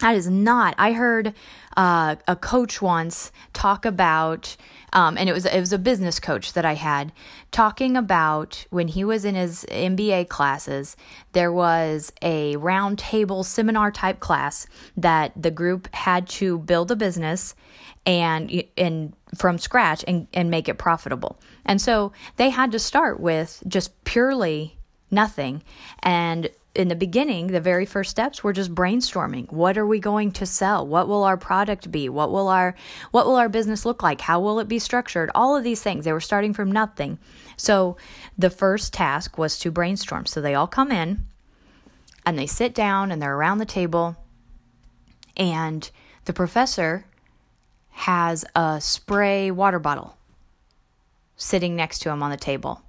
That 0.00 0.14
is 0.14 0.28
not. 0.28 0.74
I 0.76 0.92
heard 0.92 1.34
uh, 1.76 2.16
a 2.28 2.36
coach 2.36 2.82
once 2.82 3.32
talk 3.54 3.86
about, 3.86 4.54
um, 4.92 5.16
and 5.16 5.28
it 5.28 5.32
was 5.32 5.46
it 5.46 5.58
was 5.58 5.72
a 5.72 5.78
business 5.78 6.20
coach 6.20 6.52
that 6.52 6.66
I 6.66 6.74
had 6.74 7.12
talking 7.50 7.96
about 7.96 8.66
when 8.68 8.88
he 8.88 9.04
was 9.04 9.24
in 9.24 9.34
his 9.34 9.64
MBA 9.70 10.28
classes. 10.28 10.96
There 11.32 11.52
was 11.52 12.12
a 12.20 12.56
round 12.56 12.98
table 12.98 13.42
seminar 13.42 13.90
type 13.90 14.20
class 14.20 14.66
that 14.98 15.32
the 15.34 15.50
group 15.50 15.88
had 15.94 16.28
to 16.28 16.58
build 16.58 16.90
a 16.90 16.96
business 16.96 17.54
and 18.04 18.64
and 18.76 19.14
from 19.34 19.56
scratch 19.56 20.04
and 20.06 20.26
and 20.34 20.50
make 20.50 20.68
it 20.68 20.76
profitable. 20.76 21.40
And 21.64 21.80
so 21.80 22.12
they 22.36 22.50
had 22.50 22.70
to 22.72 22.78
start 22.78 23.18
with 23.18 23.62
just 23.66 24.04
purely 24.04 24.76
nothing 25.10 25.62
and 26.02 26.50
in 26.76 26.88
the 26.88 26.94
beginning, 26.94 27.48
the 27.48 27.60
very 27.60 27.86
first 27.86 28.10
steps 28.10 28.44
were 28.44 28.52
just 28.52 28.74
brainstorming. 28.74 29.50
What 29.50 29.78
are 29.78 29.86
we 29.86 29.98
going 29.98 30.30
to 30.32 30.46
sell? 30.46 30.86
What 30.86 31.08
will 31.08 31.24
our 31.24 31.36
product 31.36 31.90
be? 31.90 32.08
What 32.08 32.30
will 32.30 32.48
our 32.48 32.74
what 33.10 33.26
will 33.26 33.36
our 33.36 33.48
business 33.48 33.84
look 33.84 34.02
like? 34.02 34.20
How 34.20 34.38
will 34.38 34.60
it 34.60 34.68
be 34.68 34.78
structured? 34.78 35.30
All 35.34 35.56
of 35.56 35.64
these 35.64 35.82
things. 35.82 36.04
They 36.04 36.12
were 36.12 36.20
starting 36.20 36.52
from 36.52 36.70
nothing. 36.70 37.18
So, 37.56 37.96
the 38.36 38.50
first 38.50 38.92
task 38.92 39.38
was 39.38 39.58
to 39.60 39.70
brainstorm. 39.70 40.26
So 40.26 40.40
they 40.40 40.54
all 40.54 40.66
come 40.66 40.92
in 40.92 41.24
and 42.24 42.38
they 42.38 42.46
sit 42.46 42.74
down 42.74 43.10
and 43.10 43.20
they're 43.20 43.34
around 43.34 43.58
the 43.58 43.64
table 43.64 44.16
and 45.36 45.90
the 46.26 46.32
professor 46.32 47.06
has 47.90 48.44
a 48.54 48.78
spray 48.80 49.50
water 49.50 49.78
bottle 49.78 50.16
sitting 51.36 51.74
next 51.76 52.00
to 52.00 52.10
him 52.10 52.22
on 52.22 52.30
the 52.30 52.36
table. 52.36 52.82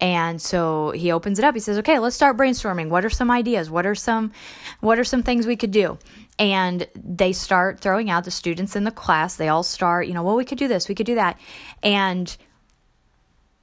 And 0.00 0.40
so 0.40 0.92
he 0.92 1.10
opens 1.10 1.38
it 1.38 1.44
up. 1.44 1.54
He 1.54 1.60
says, 1.60 1.78
"Okay, 1.78 1.98
let's 1.98 2.14
start 2.14 2.36
brainstorming. 2.36 2.88
What 2.88 3.04
are 3.04 3.10
some 3.10 3.30
ideas? 3.30 3.68
What 3.68 3.84
are 3.84 3.96
some 3.96 4.32
what 4.80 4.98
are 4.98 5.04
some 5.04 5.24
things 5.24 5.46
we 5.46 5.56
could 5.56 5.72
do?" 5.72 5.98
And 6.38 6.86
they 6.94 7.32
start 7.32 7.80
throwing 7.80 8.08
out 8.08 8.24
the 8.24 8.30
students 8.30 8.76
in 8.76 8.84
the 8.84 8.92
class. 8.92 9.34
They 9.34 9.48
all 9.48 9.64
start, 9.64 10.06
you 10.06 10.14
know, 10.14 10.22
well, 10.22 10.36
we 10.36 10.44
could 10.44 10.58
do 10.58 10.68
this, 10.68 10.88
we 10.88 10.94
could 10.94 11.06
do 11.06 11.16
that. 11.16 11.36
And 11.82 12.36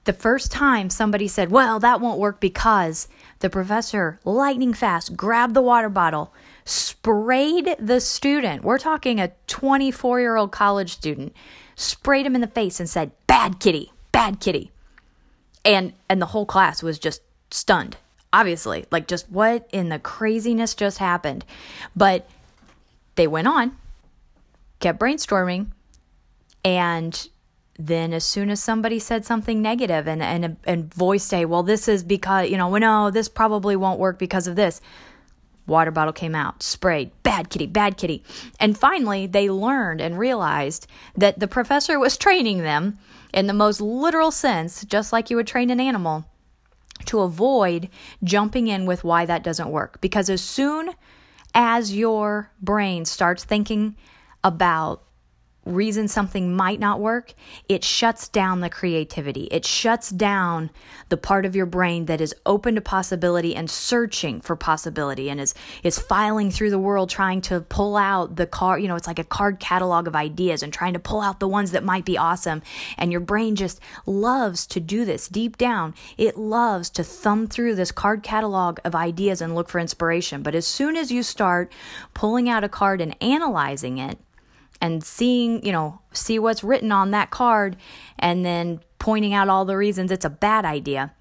the 0.04 0.12
first 0.12 0.51
time 0.51 0.89
somebody 0.89 1.30
said, 1.30 1.51
"Well, 1.51 1.80
that 1.80 2.01
won't 2.01 2.20
work 2.20 2.42
because 2.42 3.08
the 3.39 3.50
professor 3.50 4.20
lightning 4.25 4.74
fast 4.74 5.15
grabbed 5.15 5.54
the 5.54 5.62
water 5.62 5.89
bottle, 5.89 6.34
sprayed 6.65 7.77
the 7.80 8.01
student. 8.01 8.63
We're 8.63 8.77
talking 8.77 9.22
a 9.22 9.32
24-year-old 9.48 10.51
college 10.51 10.92
student. 10.92 11.34
Sprayed 11.75 12.25
him 12.25 12.36
in 12.36 12.42
the 12.42 12.48
face 12.48 12.82
and 12.82 12.89
said, 12.89 13.12
"Bad 13.25 13.62
kitty, 13.62 13.94
bad 14.12 14.42
kitty." 14.42 14.74
And 15.65 15.93
and 16.07 16.22
the 16.22 16.27
whole 16.27 16.45
class 16.45 16.81
was 16.81 17.00
just 17.00 17.22
stunned 17.51 17.98
obviously. 18.31 18.86
Like 18.91 19.07
just 19.07 19.31
what 19.31 19.67
in 19.72 19.88
the 19.89 19.98
craziness 19.98 20.75
just 20.75 20.98
happened? 20.98 21.45
But 21.95 22.29
they 23.15 23.27
went 23.27 23.48
on 23.48 23.77
kept 24.79 25.00
brainstorming 25.00 25.67
and 26.63 27.29
then 27.79 28.13
as 28.13 28.24
soon 28.24 28.50
as 28.50 28.62
somebody 28.62 29.00
said 29.00 29.25
something 29.25 29.62
negative 29.62 30.07
and 30.07 30.22
and 30.22 30.57
and 30.65 30.93
voiced 30.93 31.34
a 31.34 31.45
well 31.45 31.63
this 31.63 31.88
is 31.88 32.03
because 32.03 32.50
you 32.50 32.57
know 32.57 32.67
well, 32.67 32.81
no 32.81 33.10
this 33.10 33.27
probably 33.27 33.75
won't 33.75 34.00
work 34.00 34.19
because 34.19 34.48
of 34.48 34.55
this 34.55 34.81
water 35.65 35.91
bottle 35.91 36.13
came 36.13 36.36
out 36.36 36.62
sprayed 36.62 37.10
bad 37.24 37.50
kitty 37.50 37.65
bad 37.65 37.98
kitty. 37.98 38.24
And 38.60 38.77
finally 38.77 39.27
they 39.27 39.50
learned 39.50 40.01
and 40.01 40.19
realized 40.19 40.88
that 41.15 41.39
the 41.39 41.48
professor 41.48 41.98
was 41.98 42.17
training 42.25 42.60
them 42.60 43.00
in 43.36 43.48
the 43.48 43.54
most 43.54 43.82
literal 43.82 44.32
sense, 44.32 44.86
just 44.86 45.12
like 45.12 45.30
you 45.30 45.36
would 45.36 45.46
train 45.46 45.70
an 45.70 45.80
animal, 45.80 46.25
to 47.06 47.20
avoid 47.20 47.89
jumping 48.24 48.68
in 48.68 48.86
with 48.86 49.04
why 49.04 49.25
that 49.25 49.44
doesn't 49.44 49.70
work. 49.70 50.00
Because 50.00 50.30
as 50.30 50.42
soon 50.42 50.92
as 51.54 51.94
your 51.94 52.50
brain 52.62 53.04
starts 53.04 53.44
thinking 53.44 53.98
about 54.44 55.04
reason 55.65 56.07
something 56.07 56.55
might 56.55 56.79
not 56.79 57.00
work, 57.00 57.34
it 57.67 57.84
shuts 57.84 58.27
down 58.27 58.60
the 58.60 58.69
creativity. 58.69 59.45
It 59.51 59.65
shuts 59.65 60.10
down 60.10 60.69
the 61.10 61.17
part 61.17 61.45
of 61.45 61.55
your 61.55 61.65
brain 61.65 62.05
that 62.05 62.22
is 62.22 62.36
open 62.45 62.75
to 62.75 62.81
possibility 62.81 63.55
and 63.55 63.69
searching 63.69 64.41
for 64.41 64.55
possibility 64.55 65.29
and 65.29 65.41
is 65.41 65.53
is 65.84 65.98
filing 66.00 66.51
through 66.51 66.69
the 66.69 66.79
world 66.79 67.10
trying 67.10 67.41
to 67.41 67.62
pull 67.62 67.98
out 67.98 68.36
the 68.36 68.45
card, 68.45 68.81
you 68.81 68.88
know, 68.88 68.95
it's 68.95 69.07
like 69.07 69.19
a 69.19 69.24
card 69.24 69.60
catalog 69.60 70.07
of 70.07 70.15
ideas 70.15 70.62
and 70.62 70.72
trying 70.72 70.93
to 70.93 71.00
pull 71.00 71.22
out 71.22 71.39
the 71.39 71.48
ones 71.48 71.72
that 71.72 71.84
might 71.84 72.05
be 72.05 72.17
awesome. 72.17 72.62
And 72.98 73.12
your 73.12 73.22
brain 73.22 73.55
just 73.55 73.79
loves 74.05 74.67
to 74.67 74.79
do 74.79 75.05
this 75.05 75.27
deep 75.27 75.57
down. 75.57 75.93
It 76.17 76.38
loves 76.38 76.89
to 76.91 77.03
thumb 77.03 77.48
through 77.48 77.75
this 77.75 77.91
card 77.91 78.24
catalog 78.24 78.79
of 78.84 78.95
ideas 78.95 79.41
and 79.41 79.55
look 79.55 79.69
for 79.69 79.79
inspiration. 79.79 80.43
But 80.43 80.55
as 80.55 80.67
soon 80.67 80.95
as 80.95 81.12
you 81.12 81.24
start 81.24 81.72
pulling 82.13 82.50
out 82.50 82.63
a 82.63 82.69
card 82.69 83.01
and 83.01 83.15
analyzing 83.22 83.98
it, 83.98 84.19
and 84.82 85.03
seeing, 85.03 85.65
you 85.65 85.72
know, 85.72 86.00
see 86.12 86.39
what's 86.39 86.63
written 86.63 86.91
on 86.91 87.12
that 87.12 87.32
card 87.32 87.77
and 88.20 88.46
then 88.46 88.79
pointing 89.00 89.34
out 89.34 89.50
all 89.50 89.65
the 89.65 89.77
reasons 89.77 90.12
it's 90.12 90.25
a 90.25 90.29
bad 90.29 90.65
idea, 90.65 91.13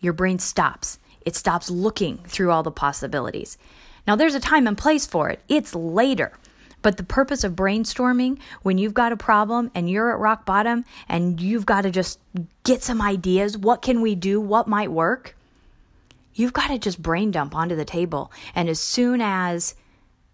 your 0.00 0.12
brain 0.12 0.38
stops. 0.38 0.98
It 1.26 1.36
stops 1.36 1.70
looking 1.70 2.18
through 2.26 2.50
all 2.50 2.62
the 2.62 2.70
possibilities. 2.70 3.58
Now, 4.06 4.16
there's 4.16 4.34
a 4.34 4.40
time 4.40 4.66
and 4.66 4.76
place 4.76 5.06
for 5.06 5.28
it, 5.28 5.40
it's 5.48 5.74
later. 5.74 6.32
But 6.82 6.96
the 6.96 7.02
purpose 7.02 7.44
of 7.44 7.52
brainstorming, 7.52 8.38
when 8.62 8.78
you've 8.78 8.94
got 8.94 9.12
a 9.12 9.16
problem 9.16 9.70
and 9.74 9.90
you're 9.90 10.12
at 10.12 10.18
rock 10.18 10.46
bottom 10.46 10.84
and 11.08 11.40
you've 11.40 11.66
got 11.66 11.82
to 11.82 11.90
just 11.90 12.18
get 12.64 12.82
some 12.82 13.02
ideas, 13.02 13.58
what 13.58 13.82
can 13.82 14.00
we 14.00 14.14
do? 14.14 14.40
What 14.40 14.66
might 14.66 14.90
work? 14.90 15.36
You've 16.34 16.54
got 16.54 16.68
to 16.68 16.78
just 16.78 17.02
brain 17.02 17.32
dump 17.32 17.54
onto 17.54 17.76
the 17.76 17.84
table. 17.84 18.32
And 18.54 18.68
as 18.68 18.80
soon 18.80 19.20
as 19.20 19.74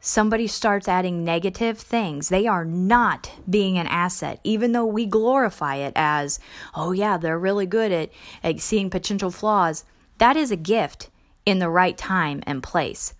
somebody 0.06 0.46
starts 0.46 0.86
adding 0.86 1.24
negative 1.24 1.78
things, 1.78 2.28
they 2.28 2.46
are 2.46 2.64
not 2.64 3.28
being 3.50 3.76
an 3.76 3.88
asset, 3.88 4.38
even 4.44 4.70
though 4.70 4.86
we 4.86 5.04
glorify 5.04 5.74
it 5.74 5.92
as, 5.96 6.38
oh, 6.76 6.92
yeah, 6.92 7.16
they're 7.16 7.38
really 7.38 7.66
good 7.66 7.90
at, 7.90 8.10
at 8.44 8.60
seeing 8.60 8.88
potential 8.88 9.32
flaws. 9.32 9.84
That 10.18 10.36
is 10.36 10.52
a 10.52 10.56
gift 10.56 11.10
in 11.44 11.58
the 11.58 11.68
right 11.68 11.98
time 11.98 12.40
and 12.46 12.62
place. 12.62 13.14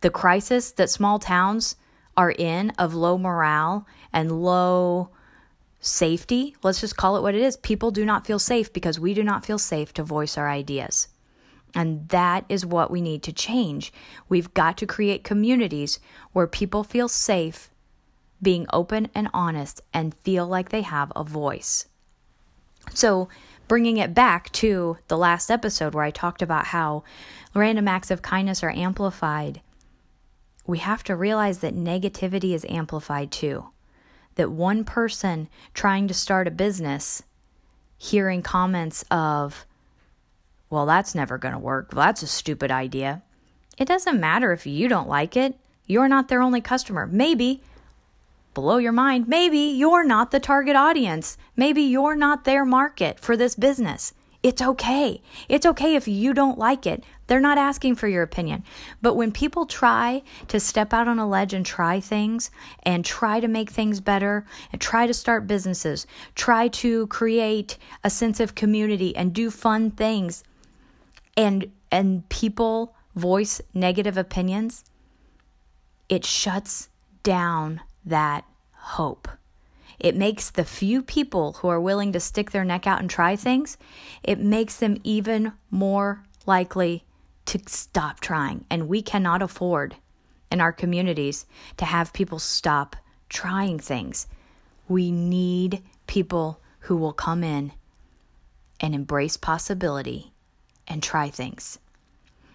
The 0.00 0.08
crisis 0.08 0.72
that 0.72 0.88
small 0.88 1.18
towns 1.18 1.76
are 2.16 2.30
in 2.30 2.70
of 2.78 2.94
low 2.94 3.18
morale 3.18 3.86
and 4.10 4.42
low 4.42 5.10
safety, 5.78 6.56
let's 6.62 6.80
just 6.80 6.96
call 6.96 7.18
it 7.18 7.22
what 7.22 7.34
it 7.34 7.42
is. 7.42 7.58
People 7.58 7.90
do 7.90 8.06
not 8.06 8.26
feel 8.26 8.38
safe 8.38 8.72
because 8.72 8.98
we 8.98 9.12
do 9.12 9.22
not 9.22 9.44
feel 9.44 9.58
safe 9.58 9.92
to 9.92 10.02
voice 10.02 10.38
our 10.38 10.48
ideas. 10.48 11.08
And 11.74 12.08
that 12.08 12.44
is 12.48 12.64
what 12.64 12.90
we 12.90 13.00
need 13.00 13.22
to 13.24 13.32
change. 13.32 13.92
We've 14.28 14.52
got 14.54 14.76
to 14.78 14.86
create 14.86 15.24
communities 15.24 16.00
where 16.32 16.46
people 16.46 16.82
feel 16.82 17.08
safe 17.08 17.70
being 18.40 18.66
open 18.72 19.08
and 19.14 19.28
honest 19.34 19.80
and 19.92 20.14
feel 20.14 20.46
like 20.46 20.68
they 20.68 20.82
have 20.82 21.12
a 21.14 21.24
voice. 21.24 21.86
So, 22.94 23.28
bringing 23.66 23.98
it 23.98 24.14
back 24.14 24.50
to 24.52 24.96
the 25.08 25.18
last 25.18 25.50
episode 25.50 25.94
where 25.94 26.04
I 26.04 26.10
talked 26.10 26.40
about 26.40 26.66
how 26.66 27.04
random 27.54 27.88
acts 27.88 28.10
of 28.10 28.22
kindness 28.22 28.62
are 28.62 28.70
amplified, 28.70 29.60
we 30.66 30.78
have 30.78 31.02
to 31.04 31.16
realize 31.16 31.58
that 31.58 31.74
negativity 31.74 32.54
is 32.54 32.66
amplified 32.68 33.30
too. 33.30 33.68
That 34.36 34.50
one 34.50 34.84
person 34.84 35.48
trying 35.74 36.08
to 36.08 36.14
start 36.14 36.46
a 36.46 36.52
business, 36.52 37.22
hearing 37.96 38.42
comments 38.42 39.04
of, 39.10 39.66
well, 40.70 40.86
that's 40.86 41.14
never 41.14 41.38
going 41.38 41.54
to 41.54 41.58
work. 41.58 41.90
Well, 41.92 42.06
that's 42.06 42.22
a 42.22 42.26
stupid 42.26 42.70
idea. 42.70 43.22
It 43.78 43.88
doesn't 43.88 44.20
matter 44.20 44.52
if 44.52 44.66
you 44.66 44.88
don't 44.88 45.08
like 45.08 45.36
it. 45.36 45.58
You're 45.86 46.08
not 46.08 46.28
their 46.28 46.42
only 46.42 46.60
customer. 46.60 47.06
Maybe, 47.06 47.62
blow 48.54 48.78
your 48.78 48.92
mind, 48.92 49.28
maybe 49.28 49.58
you're 49.58 50.04
not 50.04 50.30
the 50.30 50.40
target 50.40 50.76
audience. 50.76 51.38
Maybe 51.56 51.82
you're 51.82 52.16
not 52.16 52.44
their 52.44 52.64
market 52.64 53.20
for 53.20 53.36
this 53.36 53.54
business. 53.54 54.12
It's 54.42 54.62
okay. 54.62 55.20
It's 55.48 55.66
okay 55.66 55.96
if 55.96 56.06
you 56.06 56.32
don't 56.32 56.58
like 56.58 56.86
it. 56.86 57.02
They're 57.26 57.40
not 57.40 57.58
asking 57.58 57.96
for 57.96 58.06
your 58.06 58.22
opinion. 58.22 58.62
But 59.02 59.14
when 59.14 59.32
people 59.32 59.66
try 59.66 60.22
to 60.46 60.60
step 60.60 60.92
out 60.92 61.08
on 61.08 61.18
a 61.18 61.28
ledge 61.28 61.52
and 61.52 61.66
try 61.66 61.98
things 61.98 62.50
and 62.84 63.04
try 63.04 63.40
to 63.40 63.48
make 63.48 63.70
things 63.70 64.00
better 64.00 64.46
and 64.70 64.80
try 64.80 65.06
to 65.08 65.14
start 65.14 65.48
businesses, 65.48 66.06
try 66.36 66.68
to 66.68 67.08
create 67.08 67.78
a 68.04 68.10
sense 68.10 68.38
of 68.38 68.54
community 68.54 69.14
and 69.16 69.34
do 69.34 69.50
fun 69.50 69.90
things, 69.90 70.44
and 71.36 71.70
and 71.90 72.28
people 72.28 72.94
voice 73.14 73.60
negative 73.74 74.16
opinions, 74.16 74.84
it 76.08 76.24
shuts 76.24 76.88
down 77.22 77.80
that 78.04 78.44
hope. 78.72 79.28
It 79.98 80.16
makes 80.16 80.50
the 80.50 80.64
few 80.64 81.02
people 81.02 81.54
who 81.54 81.68
are 81.68 81.80
willing 81.80 82.12
to 82.12 82.20
stick 82.20 82.50
their 82.52 82.64
neck 82.64 82.86
out 82.86 83.00
and 83.00 83.10
try 83.10 83.36
things, 83.36 83.76
it 84.22 84.38
makes 84.38 84.76
them 84.76 84.98
even 85.02 85.52
more 85.70 86.24
likely 86.46 87.04
to 87.46 87.60
stop 87.66 88.20
trying. 88.20 88.64
And 88.70 88.88
we 88.88 89.02
cannot 89.02 89.42
afford 89.42 89.96
in 90.52 90.60
our 90.60 90.72
communities 90.72 91.46
to 91.78 91.84
have 91.84 92.12
people 92.12 92.38
stop 92.38 92.96
trying 93.28 93.78
things. 93.78 94.26
We 94.86 95.10
need 95.10 95.82
people 96.06 96.60
who 96.80 96.96
will 96.96 97.12
come 97.12 97.42
in 97.42 97.72
and 98.80 98.94
embrace 98.94 99.36
possibility 99.36 100.32
and 100.88 101.02
try 101.02 101.30
things. 101.30 101.78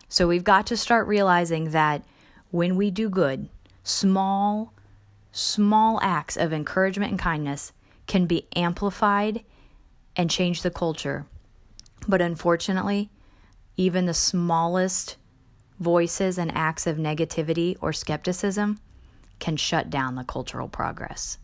So 0.09 0.27
we've 0.27 0.43
got 0.43 0.67
to 0.67 0.77
start 0.77 1.07
realizing 1.07 1.71
that 1.71 2.03
when 2.51 2.75
we 2.75 2.91
do 2.91 3.09
good, 3.09 3.49
small, 3.83 4.73
small 5.31 5.99
acts 6.01 6.37
of 6.37 6.53
encouragement 6.53 7.11
and 7.11 7.19
kindness 7.19 7.71
can 8.05 8.25
be 8.25 8.47
amplified 8.55 9.43
and 10.15 10.29
change 10.29 10.61
the 10.61 10.69
culture. 10.69 11.25
But 12.07 12.21
unfortunately, 12.21 13.09
even 13.77 14.05
the 14.05 14.13
smallest 14.13 15.17
voices 15.79 16.37
and 16.37 16.55
acts 16.55 16.85
of 16.85 16.97
negativity 16.97 17.75
or 17.81 17.93
skepticism 17.93 18.79
can 19.39 19.57
shut 19.57 19.89
down 19.89 20.15
the 20.15 20.23
cultural 20.23 20.67
progress. 20.67 21.37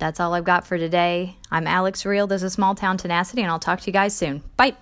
That's 0.00 0.18
all 0.18 0.32
I've 0.32 0.44
got 0.44 0.66
for 0.66 0.78
today. 0.78 1.36
I'm 1.50 1.66
Alex 1.66 2.06
Real. 2.06 2.26
This 2.26 2.42
is 2.42 2.54
Small 2.54 2.74
Town 2.74 2.96
Tenacity, 2.96 3.42
and 3.42 3.50
I'll 3.50 3.58
talk 3.58 3.80
to 3.82 3.86
you 3.86 3.92
guys 3.92 4.16
soon. 4.16 4.42
Bye. 4.56 4.74